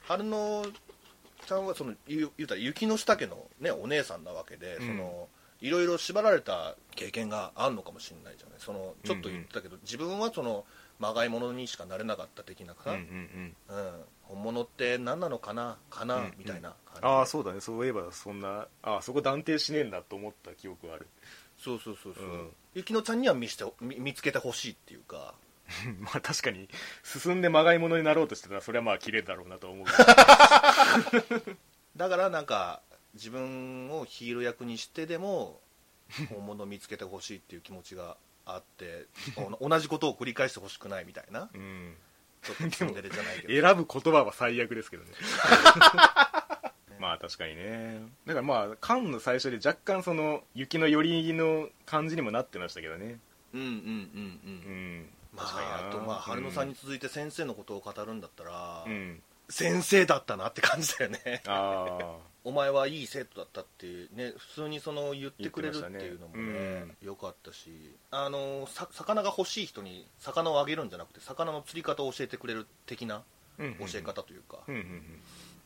[0.00, 0.64] 春野
[1.44, 4.86] ちゃんはその言う言うたら雪の下家の、ね、お姉さんなわけで、うん。
[4.88, 5.28] その
[5.60, 8.58] いろいろ縛られた経験があるのかもしれないじゃない。
[8.58, 10.64] そのちょっと言ってたけど、自分はその
[10.98, 13.76] まがいものにしかなれなかった的なかうんな、うんうん。
[13.76, 13.92] うん。
[14.24, 15.76] 本物って何なのかな？
[15.90, 17.06] かな、うんみたいな感じ。
[17.06, 17.60] ああそうだね。
[17.60, 21.06] そういえばそんなああそこ断定しねえんだと思った記憶がある。
[21.58, 25.34] そうそうそうそう、うんゆきのちゃんには見して見見つけてほしいっていうか
[26.00, 26.68] まあ確かに
[27.02, 29.86] 進んでまがいものになろうとしてたらそれはまあ綺麗だろうなと思う。
[31.96, 32.82] だからなんか
[33.14, 35.60] 自分をヒーロー役にしてでも
[36.28, 39.06] 本物を見つけてほしいっていう気持ちがあって
[39.60, 41.48] お同じことを繰り返してほしくないみたいな。
[41.52, 41.96] うん。
[42.42, 43.68] ちょっとツンデレじゃないけど。
[43.68, 45.10] 選ぶ言葉は最悪ですけどね。
[47.00, 48.02] まあ確かにね。
[48.26, 53.18] だからまあカンの最初で若干その雪の寄りの感じにもなってましたけどね。
[53.54, 59.22] うんうんうんううんんまああとまあ春野さんに続いて先生のことを語るんだったら、うん。
[59.48, 61.42] 先生だったなって感じだよね。
[62.44, 67.70] お前はいい生徒だったってね普通にその言ってくれるっていうのもねましたよかったし
[68.10, 73.24] あのさ魚が欲しい人に魚をあげるんじゃなくて魚の釣り方を教えてくれる的な
[73.58, 73.74] うん。
[73.76, 75.20] 教え方というか、うんうん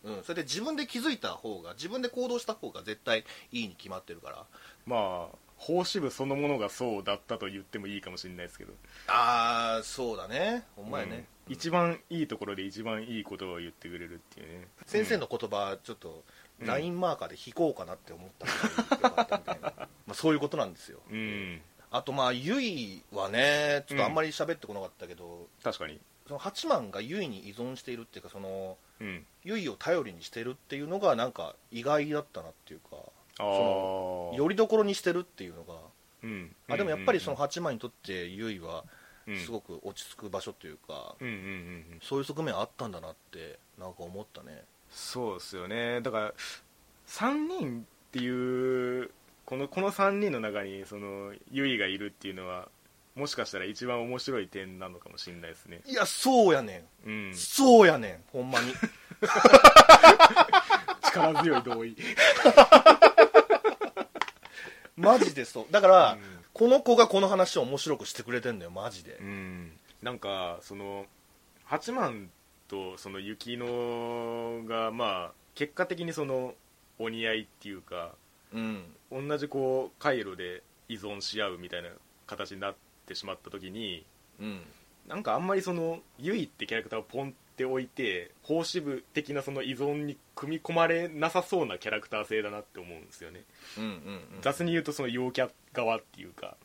[0.05, 0.17] うん。
[0.19, 4.47] うん、それで自分で気づいた方が自分で行動した方が絶対いいに決まってるから。
[4.87, 8.73] まあ法支部そのものがそうだったと言ってもいいかもしれないですけど。
[9.09, 10.64] ああそうだね。
[10.77, 11.53] ほんまやね、うん。
[11.53, 14.68] 一番いいところで一番いいことを言ってくれるっていうね。
[14.87, 16.23] 先生の言葉ちょっと
[16.61, 16.66] うん。
[16.66, 18.47] ラインマーカーで引こうかなって思った
[18.97, 19.73] みたいな、
[20.07, 21.01] まあ、そういうことなんですよ。
[21.11, 21.61] うん。
[21.90, 26.01] あとまあゆいはねちょっとあんまり喋ってこなかったけど、確かに。
[26.27, 29.27] その八幡がゆいに依存しているっていうかそのうん。
[29.42, 32.97] ゆいを頼りにしてるっていうのがなんか意外だったなっていうか。
[32.97, 35.74] あそのあよりどころにしてるっていうのが
[36.22, 36.55] うん。
[36.68, 38.85] あでもやっぱりその八幡にとってゆいは
[39.27, 41.44] うんすごく落ち着く場所というか、うんうんうんう
[41.96, 41.98] ん。
[42.03, 44.64] そういう側面あったんだなってなんか思ったね。
[44.90, 46.01] そうですよね。
[46.01, 46.35] だから
[47.09, 49.11] 3人っていう
[49.44, 52.68] このこの3人の中にそのユイがいるっていうのは
[53.14, 55.81] もしかしたら一番面白い点なのかもしれないですね。
[55.87, 57.35] いやそうやねん、うん。
[57.35, 58.72] そうやねんほんまに。
[61.03, 61.96] 力強い同意
[65.09, 65.66] マジでそう。
[65.71, 69.16] だから、うんこの子がこの話を面白くしてくれてんのよマジで。
[69.21, 69.71] うん。
[70.03, 71.07] なんかその
[71.64, 72.31] 八幡
[72.66, 76.55] とその雪乃がまあ結果的にその
[76.99, 78.11] お似合いっていうか
[78.53, 78.83] うん。
[79.12, 81.90] 同じこう回路で依存し合うみたいな
[82.27, 82.75] 形になっ
[83.07, 84.05] てしまった時に
[84.40, 84.62] うん。
[85.07, 93.42] なんかあんまりそのユイってキャラクターをポンって置いて奉仕部的なその依存に組み込まれなさそうなキャラクター性だなって思うんですよね、
[93.77, 94.23] うんうんうん。
[94.42, 96.57] 雑に言うとその陽キャ側っていうか、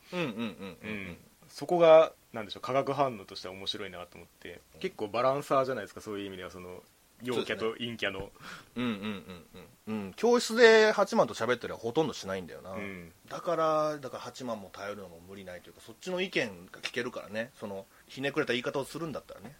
[1.47, 6.81] そこがなんでしょう化学反応としては面白いなと思って結構バランサーじゃないですかそういう意味ではその
[7.21, 8.31] 陽キャと陰キャの。
[8.75, 9.43] うんうんうん
[9.87, 10.13] うんうん。
[10.15, 13.11] 教室で八幡と喋ってるはほとんどしないんだよな、うん。
[13.29, 17.51] だからだから八幡も頼るのも無理ないというかそっちの意見が聞けるからね。
[17.59, 19.55] そのひねくれた言い方をするんだったらね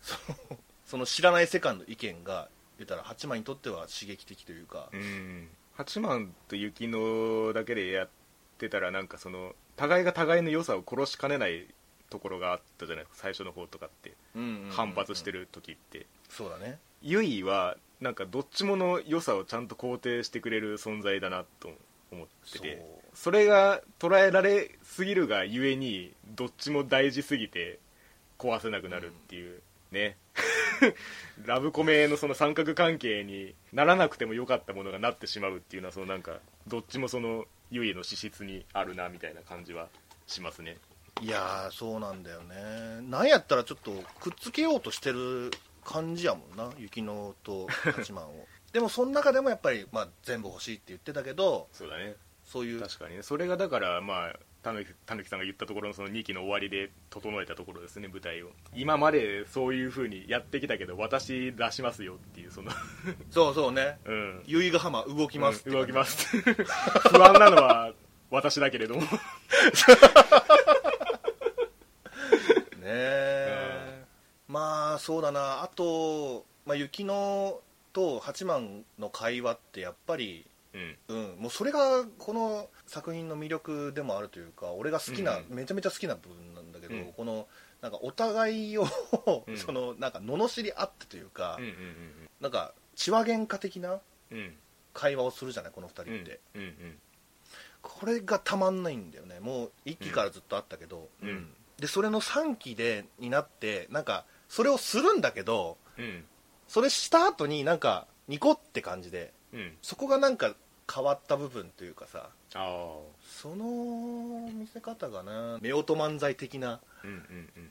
[0.94, 4.90] その知らない世界の意見が言ったら八幡にとっては刺激的というか。
[4.94, 5.48] うん。
[5.74, 8.10] 八幡と雪乃だけでやっ
[8.60, 11.66] てたらなんかその互いが互いの良さを殺しかねない
[12.12, 13.06] ところがあったじゃない？
[13.06, 14.14] ですか最初の方とかって。
[14.70, 16.06] 反発してるる時って。
[16.30, 16.78] そうだね。
[17.02, 21.72] ユイはなんかどっちもの良さをちゃんと肯定してくれる存在だなと
[22.12, 22.86] 思ってて。
[23.16, 27.80] それが捉えられすぎるがゆえにどっちも大事すぎて
[28.38, 29.60] 壊せなくなるっていう、
[29.92, 30.18] ね
[31.46, 39.90] ラブコメのその三角関係にならなくてもよかったものがなってしまうっていうのはそのなんかどっちもそのユイの資質にあるなみたいな感じは
[40.28, 40.78] しますね。
[41.22, 42.56] いやーそうなんだよね。
[43.02, 45.52] なんやったらちょっとくっつけようとしてる
[45.84, 48.48] 感じやもんな雪乃と八幡を。
[48.74, 52.16] でもその中でもやっぱり、まあ、全部欲しいって言ってたけどそうだね。
[52.44, 52.82] そういう。
[52.82, 53.24] 確かにね。
[53.24, 58.50] それがだからまあたぬきたぬきさんが言ったところのその2期の終わりで整えたところですね舞台を。
[58.74, 62.72] 今までそういう風にやってきたけど私出しますよっていうその。
[63.30, 64.00] そうそうね。
[64.08, 64.44] うん。
[64.46, 65.70] 由比ヶ浜動きますって。
[65.70, 66.38] うん動きます。
[66.42, 67.94] 不安なのは
[68.32, 69.02] 私だけれども。
[69.02, 69.08] ね
[72.86, 74.06] え、
[74.48, 75.62] まあそうだな。
[75.64, 77.56] あと、まあ、雪乃
[77.94, 80.98] と八幡の会話ってやっぱりうん。
[81.08, 87.14] うん、もうそれがこの作品の魅力でもあるというか俺が好きな、うんめちゃめちゃ好きな部分なんだけど、うん。
[87.14, 87.48] この
[87.82, 88.86] なんかお互いを
[89.48, 89.58] うん。
[89.58, 91.74] そのなんか罵り合ってというか、うんうん
[92.42, 94.00] なんか血話喧嘩的な
[94.32, 94.38] うん。
[94.38, 94.54] うん
[94.94, 96.22] 会話をするじゃないこの二人うん。
[96.22, 97.00] って、うんうん。
[97.82, 99.40] これがたまんないんだよね。
[99.40, 101.50] もう1期からずっとあったけど、うん。
[101.80, 106.26] でそれの3期でになってなんかそれをするんだけどうん。
[106.68, 109.78] それした後になんかニコって感じでうん。
[109.82, 110.56] そこがなんか
[110.92, 112.30] 変わった部分というかさ
[113.22, 116.82] その見せ方がな夫婦漫才的な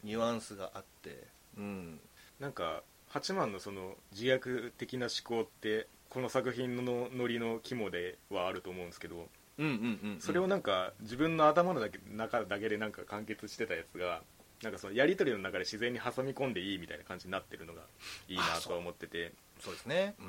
[0.05, 1.25] ニュアンスがあって
[1.57, 2.01] うん。
[2.41, 11.81] なんか八幡のその自虐的な思考ってこの作品のノリの肝ではあると思うんですけどうんうんうんそれをなんか自分の頭の
[12.17, 14.23] 中だけでなんか完結してたやつが
[14.63, 17.83] なんかそのやり取りの中で自然に挟み込んでいいみたいな感じになってるのが
[18.29, 19.33] いいなとは思ってて。
[19.61, 20.15] そうですね。
[20.21, 20.23] う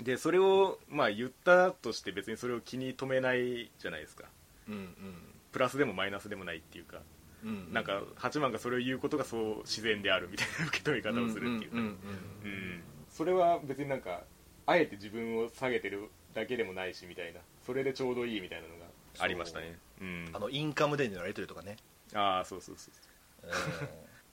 [0.00, 0.04] ん。
[0.04, 4.24] でそれをまあ言ったとして別にそれを気に留めないじゃないですか。
[4.68, 4.94] うん
[5.50, 6.98] プラスでもマイナスでもないっていうか。
[7.42, 7.72] うんうん。
[7.72, 11.76] なんか八幡がそれを言うことがそう自然であるみたいな受け止め方をするっていうか。
[11.78, 12.82] んんんうん。
[13.10, 14.22] それは別になんか
[14.66, 17.40] あえて自分を下げてるだけでもないしみたいな。
[17.64, 18.84] それでちょうどいいみたいなのが
[19.18, 19.78] ありましたね。
[20.00, 20.04] う。
[20.04, 20.30] ん。
[20.34, 21.76] あのインカムでのやり取りとかね。
[22.14, 22.96] ああそうそうそうう。
[23.04, 23.07] ん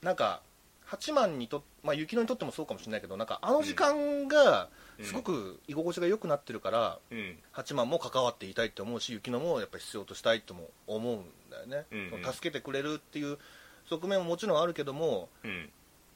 [0.02, 0.42] なんか
[0.86, 7.38] 八幡にとまあ雪乃にとってもそうかもしれないけどなんかあの時間がうんすごく居心地が良くなってるから、うん。
[7.52, 12.10] 八幡も関わっていたいと思うし雪乃もやっぱり必要としたいとも思うんだよね、うんうん。
[12.12, 13.38] その助けてくれるっていう
[13.90, 15.70] 側面ももちろんあるけどもうん。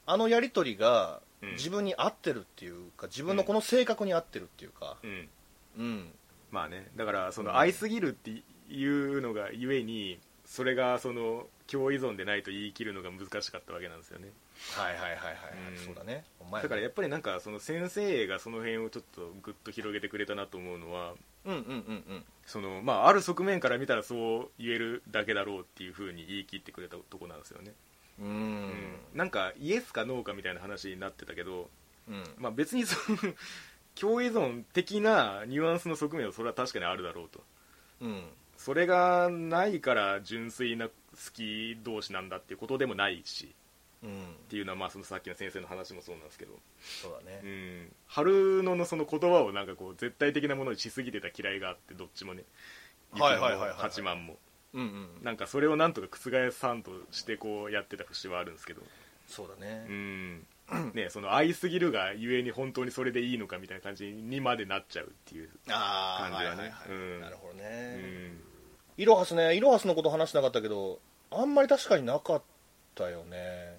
[0.06, 1.50] あのやり取りがうん。
[1.52, 4.96] 自分に合ってるっていうか自分のこの性格に合ってるっていうか。
[5.02, 5.28] うん。
[5.76, 6.12] うん。
[6.50, 6.88] まあね。
[6.96, 7.48] だからそうん。
[7.48, 8.30] の愛すぎるって
[8.70, 14.28] いうのがゆえにそれがその共依存でないと言い切るのが難しかったわけなんですよね。
[14.76, 15.34] はいはいはいはい、はい。
[15.78, 15.84] うん。
[15.84, 16.24] そうだね。
[16.40, 21.72] お前だからやっぱりなんかその先生がその辺をちょっとグッと広げてくれたなと思うのはうんうんうんう
[22.14, 22.24] ん。
[22.44, 27.72] そのまあある側面から見たらそう言えるだけだろうっていうふうに言い切ってくれたとこなんですよね、
[28.18, 28.26] うん。
[28.26, 28.70] うん
[29.14, 31.70] なんかイエスかノーかみたいな話になってたけど、
[32.08, 32.24] うん。
[32.38, 33.18] まあ、別にその
[33.94, 37.44] 共依存的なニュアンスの側面はそれは確かにあるだろうと。
[38.00, 38.24] うん
[38.60, 40.92] それがないから純粋な好
[41.32, 43.54] き同士なんだっていうことでもないし
[44.02, 44.10] うん。
[44.10, 44.12] っ
[44.50, 46.52] ていうのはまあそのさっきの先生の話もそうなんですけど、
[47.02, 52.44] そうだうねん、春野のその言葉をなんかこう絶対的なものにしすぎてた嫌いがあってどっちもね。
[53.12, 53.78] はいはいはいはいはい。
[53.78, 54.36] 八幡も。
[54.74, 55.24] うんうん。
[55.24, 58.82] なんかそれをなんとか覆さんとしてこうやってた節はあるんですけど。
[59.26, 59.86] そうだね。
[59.88, 60.46] うん。
[60.94, 66.40] ねその愛すぎるがゆえに本当にそれでいいのかみたいな感じにまでなっちゃうっていう、感じはね。
[66.40, 66.70] はいはいはい。
[66.88, 67.20] うん。
[67.20, 68.40] なるほどうね、ん、
[68.96, 71.00] イロハスねイロハスのこと話しなかったけど
[71.30, 72.42] あんまり確かになかっ
[72.94, 73.78] たよね。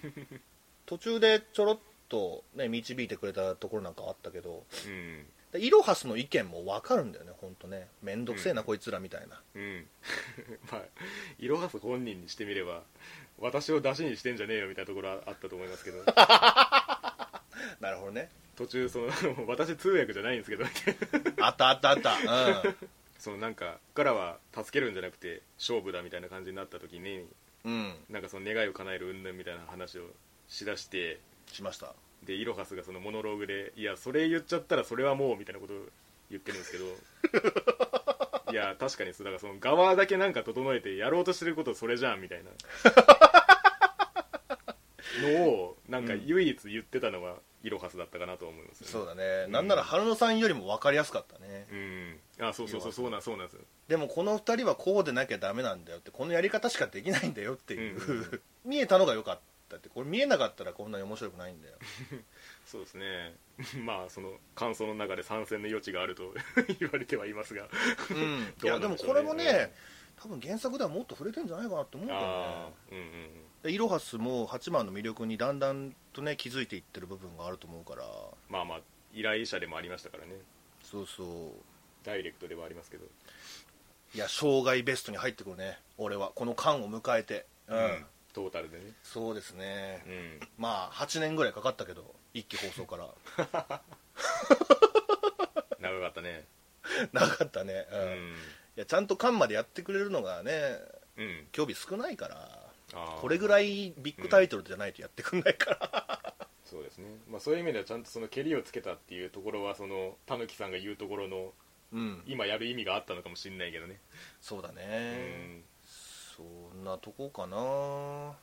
[0.86, 5.26] 途中でちょろっと、ね、導いてくれたところなんかあったけどうん。
[5.52, 7.88] でイロハスの意見も分かるんだよね本当ね。
[8.02, 8.66] 面倒くせえな、うん。
[8.66, 9.40] こいつらみたいな。
[9.54, 9.86] うん。
[10.70, 10.82] まあ
[11.38, 12.82] イロハス本人にしてみれば
[13.38, 16.04] 私を出しにしてんじゃねえよみたいなところはあったと思いますけど。
[17.80, 18.30] なるほどね。
[18.56, 19.08] 途中その
[19.46, 20.64] 私通訳じゃないんですけど
[21.44, 22.16] あったあったあった
[23.18, 27.26] そのなんかからは助けるんじゃなくて勝負だみたいな感じになった時に
[27.64, 30.02] うん、うん、なんかその願いを叶える云々みたいな話を
[30.48, 31.94] しだしてしました。
[32.24, 35.76] でイロハスがそのモノローグで「いやそれ言っちゃったらそれはもう」みたいなことを
[36.30, 36.84] 言ってるんですけど
[38.50, 42.50] いや確かにそうだからその側だけなんか整えてやろうとしてることそれじゃんみたいな。
[45.16, 48.88] のをなんか唯一言ってたのはイロハスだったかなと思います、ね。
[48.88, 49.52] そうだね、うん。
[49.52, 51.66] なんなら春野さんよりも分かりやすかったね。
[51.70, 53.60] うんあそうそうそうそうなんそうなんですよ。
[53.88, 58.42] でもこの2人はこうでなきゃダメなんだよってこのやり方しかできないんだよっていう、うんうんうん。
[58.64, 61.74] 見えたのが良かったってこれ見えなかったらこんなに面白くないんだよ。
[62.66, 63.34] そうですね。
[63.84, 66.34] まあその感想の中で参戦の余地があると
[66.78, 67.68] 言われてはいますが。
[68.10, 68.42] うん。
[68.42, 69.74] いどうやでもこれもね、
[70.16, 72.28] 多分原作ではもっと触れてんじゃないかなって思うんだよあね。
[72.28, 73.00] あうんう
[73.68, 78.04] んイロハスも8番の魅力にだんだんとね気づいていってる部分があると思うから。
[78.48, 78.80] まあまあ
[79.12, 80.36] 依頼者でもありましたからね。
[80.82, 81.75] そうそう
[82.06, 83.04] ダイレクトではありますけど。
[84.14, 85.78] いや生涯ベストに入ってくるね。
[85.98, 86.30] 俺は。
[86.34, 87.46] この間を迎えて。
[87.68, 88.92] うん、トータルでね。
[89.02, 90.40] そうですね、うん。
[90.56, 92.14] まあ8年ぐらいかかったけど。
[92.32, 93.08] 一期放送から。
[95.80, 96.44] 長かったね。
[97.12, 98.32] なかったね、ううん。
[98.32, 98.36] んい
[98.76, 100.78] やちゃんと間までやってくれるのがね
[101.16, 101.48] うん。
[101.50, 102.70] 興味少ないから。
[102.94, 103.20] あー。
[103.20, 107.06] これぐらいビッグタイトルじゃないとやってくんないから、そうですね。
[107.28, 111.52] まあそういう意味ではちゃんとその蹴りをつけたっていうところはそのたぬきさんが言うところの
[111.92, 114.00] うん、今やる意味があったのかもしれないけどね。
[114.40, 115.64] そうだうね、ん。
[116.36, 117.56] そんなとこかな。
[117.56, 118.34] は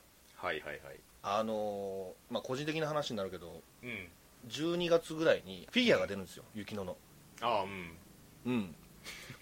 [0.42, 0.80] いはいはい。
[1.22, 4.08] あのーまあ個人的な話になるけどうん。
[4.48, 6.96] 12月ぐらいにフィギュアが出るんですよ雪乃の。
[7.40, 7.96] ああうん。
[8.46, 8.74] うん。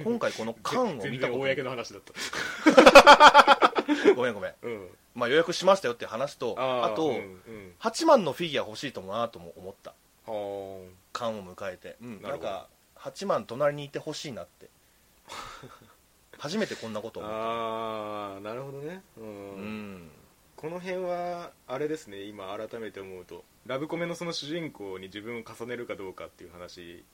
[0.02, 3.72] 今回この缶を全見たこと 然公の話だった。
[4.14, 4.54] ごめんごめん。
[4.62, 4.88] うん。
[5.14, 7.74] まあ予約しましたよって話とあと、ーうんうん。
[7.80, 9.94] 8万のフィギュア欲しいともなとも思った。
[10.26, 12.68] は缶を迎えて、うん、なんか
[13.02, 14.68] 8万隣にいてほしいなって。
[16.38, 17.38] 初めてこんなことあ思った。
[17.38, 19.02] ああなるほどね。
[19.16, 19.24] うん。
[19.26, 20.10] うん。
[20.56, 23.44] この辺はあれですね今改めて思うと。
[23.66, 27.04] ラブコメのその主人公に自分を重ねるかどうかっていう話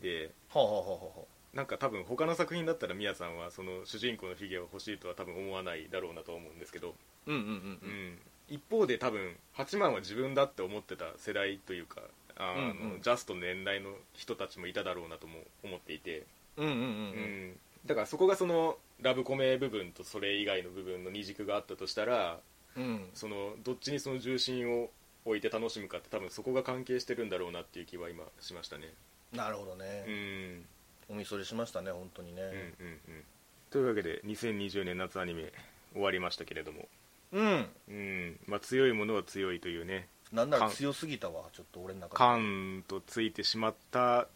[0.00, 0.32] で。
[0.50, 6.94] はあはあはあはあなんか多分他の作品だったらミヤさんはその主人公のフィギュアを欲しいとは多分思わないだろうなと思うんですけど、
[7.26, 8.12] うんうんうんううん。
[8.14, 12.02] ん、一方で多分8万は自分だって思ってた世代というか
[12.38, 13.02] あの、うんうん。
[13.02, 16.24] ジャストの年代の人たちもいただろうなとも思っていて、
[16.56, 16.78] ううんうんうん。
[16.78, 17.50] うん。
[17.50, 22.38] ん、だからそこがそのラブコメ部分とそれ以外の部分の二軸があったとしたら
[22.76, 23.10] うん。
[23.14, 24.90] そのどっちにその重心を
[25.24, 28.92] 置いて楽しむかって多分そこが関係してるんだろうなっていう気は今しましたね。
[29.32, 29.78] なるほどうん。
[29.78, 30.62] ね、
[31.08, 32.42] おみそれしましたね本当にね。
[32.42, 33.24] うんうんうん。
[33.70, 35.52] というわけで2020年夏アニメ
[35.92, 36.88] 終わりましたけれども。
[37.32, 38.40] うん、うん。
[38.46, 42.16] まあ強いものは強いというねなんなら強すぎたわちょっと俺の中で。
[42.16, 44.28] 感とついてしまった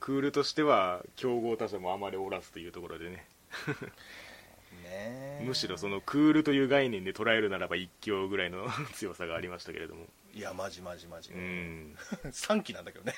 [0.00, 3.26] クールとしては競合他社もあまりおらずというところでね。
[4.84, 10.06] ねむしろそのクールという概念で捉えるならば一強ぐらいの強さがありましたけれども。
[10.34, 11.96] いやマジマジマジ、うん。
[12.24, 13.14] 3期なんだけどね、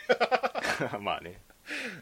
[1.00, 1.40] まあね。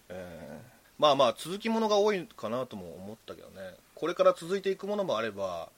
[0.08, 0.60] うん
[0.98, 3.76] まあまあ続きものが多いかなとも思ったけどね。
[3.94, 5.70] これから続いていくものもあれば。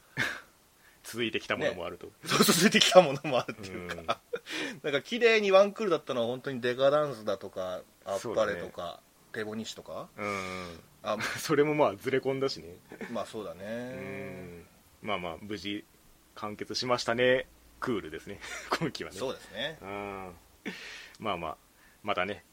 [1.05, 4.21] 続いてきたものもあると、続いてきたものもあるっていうか、
[4.83, 9.01] なんか綺麗にワンクールだったのは本当にデカダンスだとかあっぱれとか、
[9.33, 10.09] 手ボニシとか？
[10.17, 10.81] うん。
[11.03, 12.77] あ それもまあずれ込んだしね。
[13.11, 14.67] まあそうだうねん。
[15.03, 15.85] まあまあ無事
[16.35, 17.47] 完結しましたね。
[17.81, 18.39] クールですね。
[18.79, 19.17] 今期はね。
[19.17, 19.79] そうですね。
[19.81, 20.35] うん。
[21.19, 21.57] まあまあ
[22.03, 22.45] またね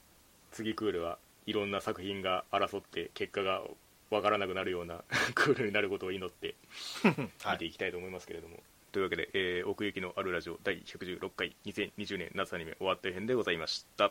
[0.52, 3.62] 次クールはいろんな作品が争って結果が
[4.10, 6.54] わからなくなるようなクールになることを祈って
[7.02, 7.52] はい。
[7.52, 14.10] 見ていきたいと思いますけれども、というわけで、えー奥行きのあるラジオ第116回2020年夏アニメ終わった編でございました。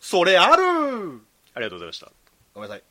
[0.00, 0.62] それある
[1.54, 2.12] ありがとうございました。
[2.54, 2.84] ごめんなさい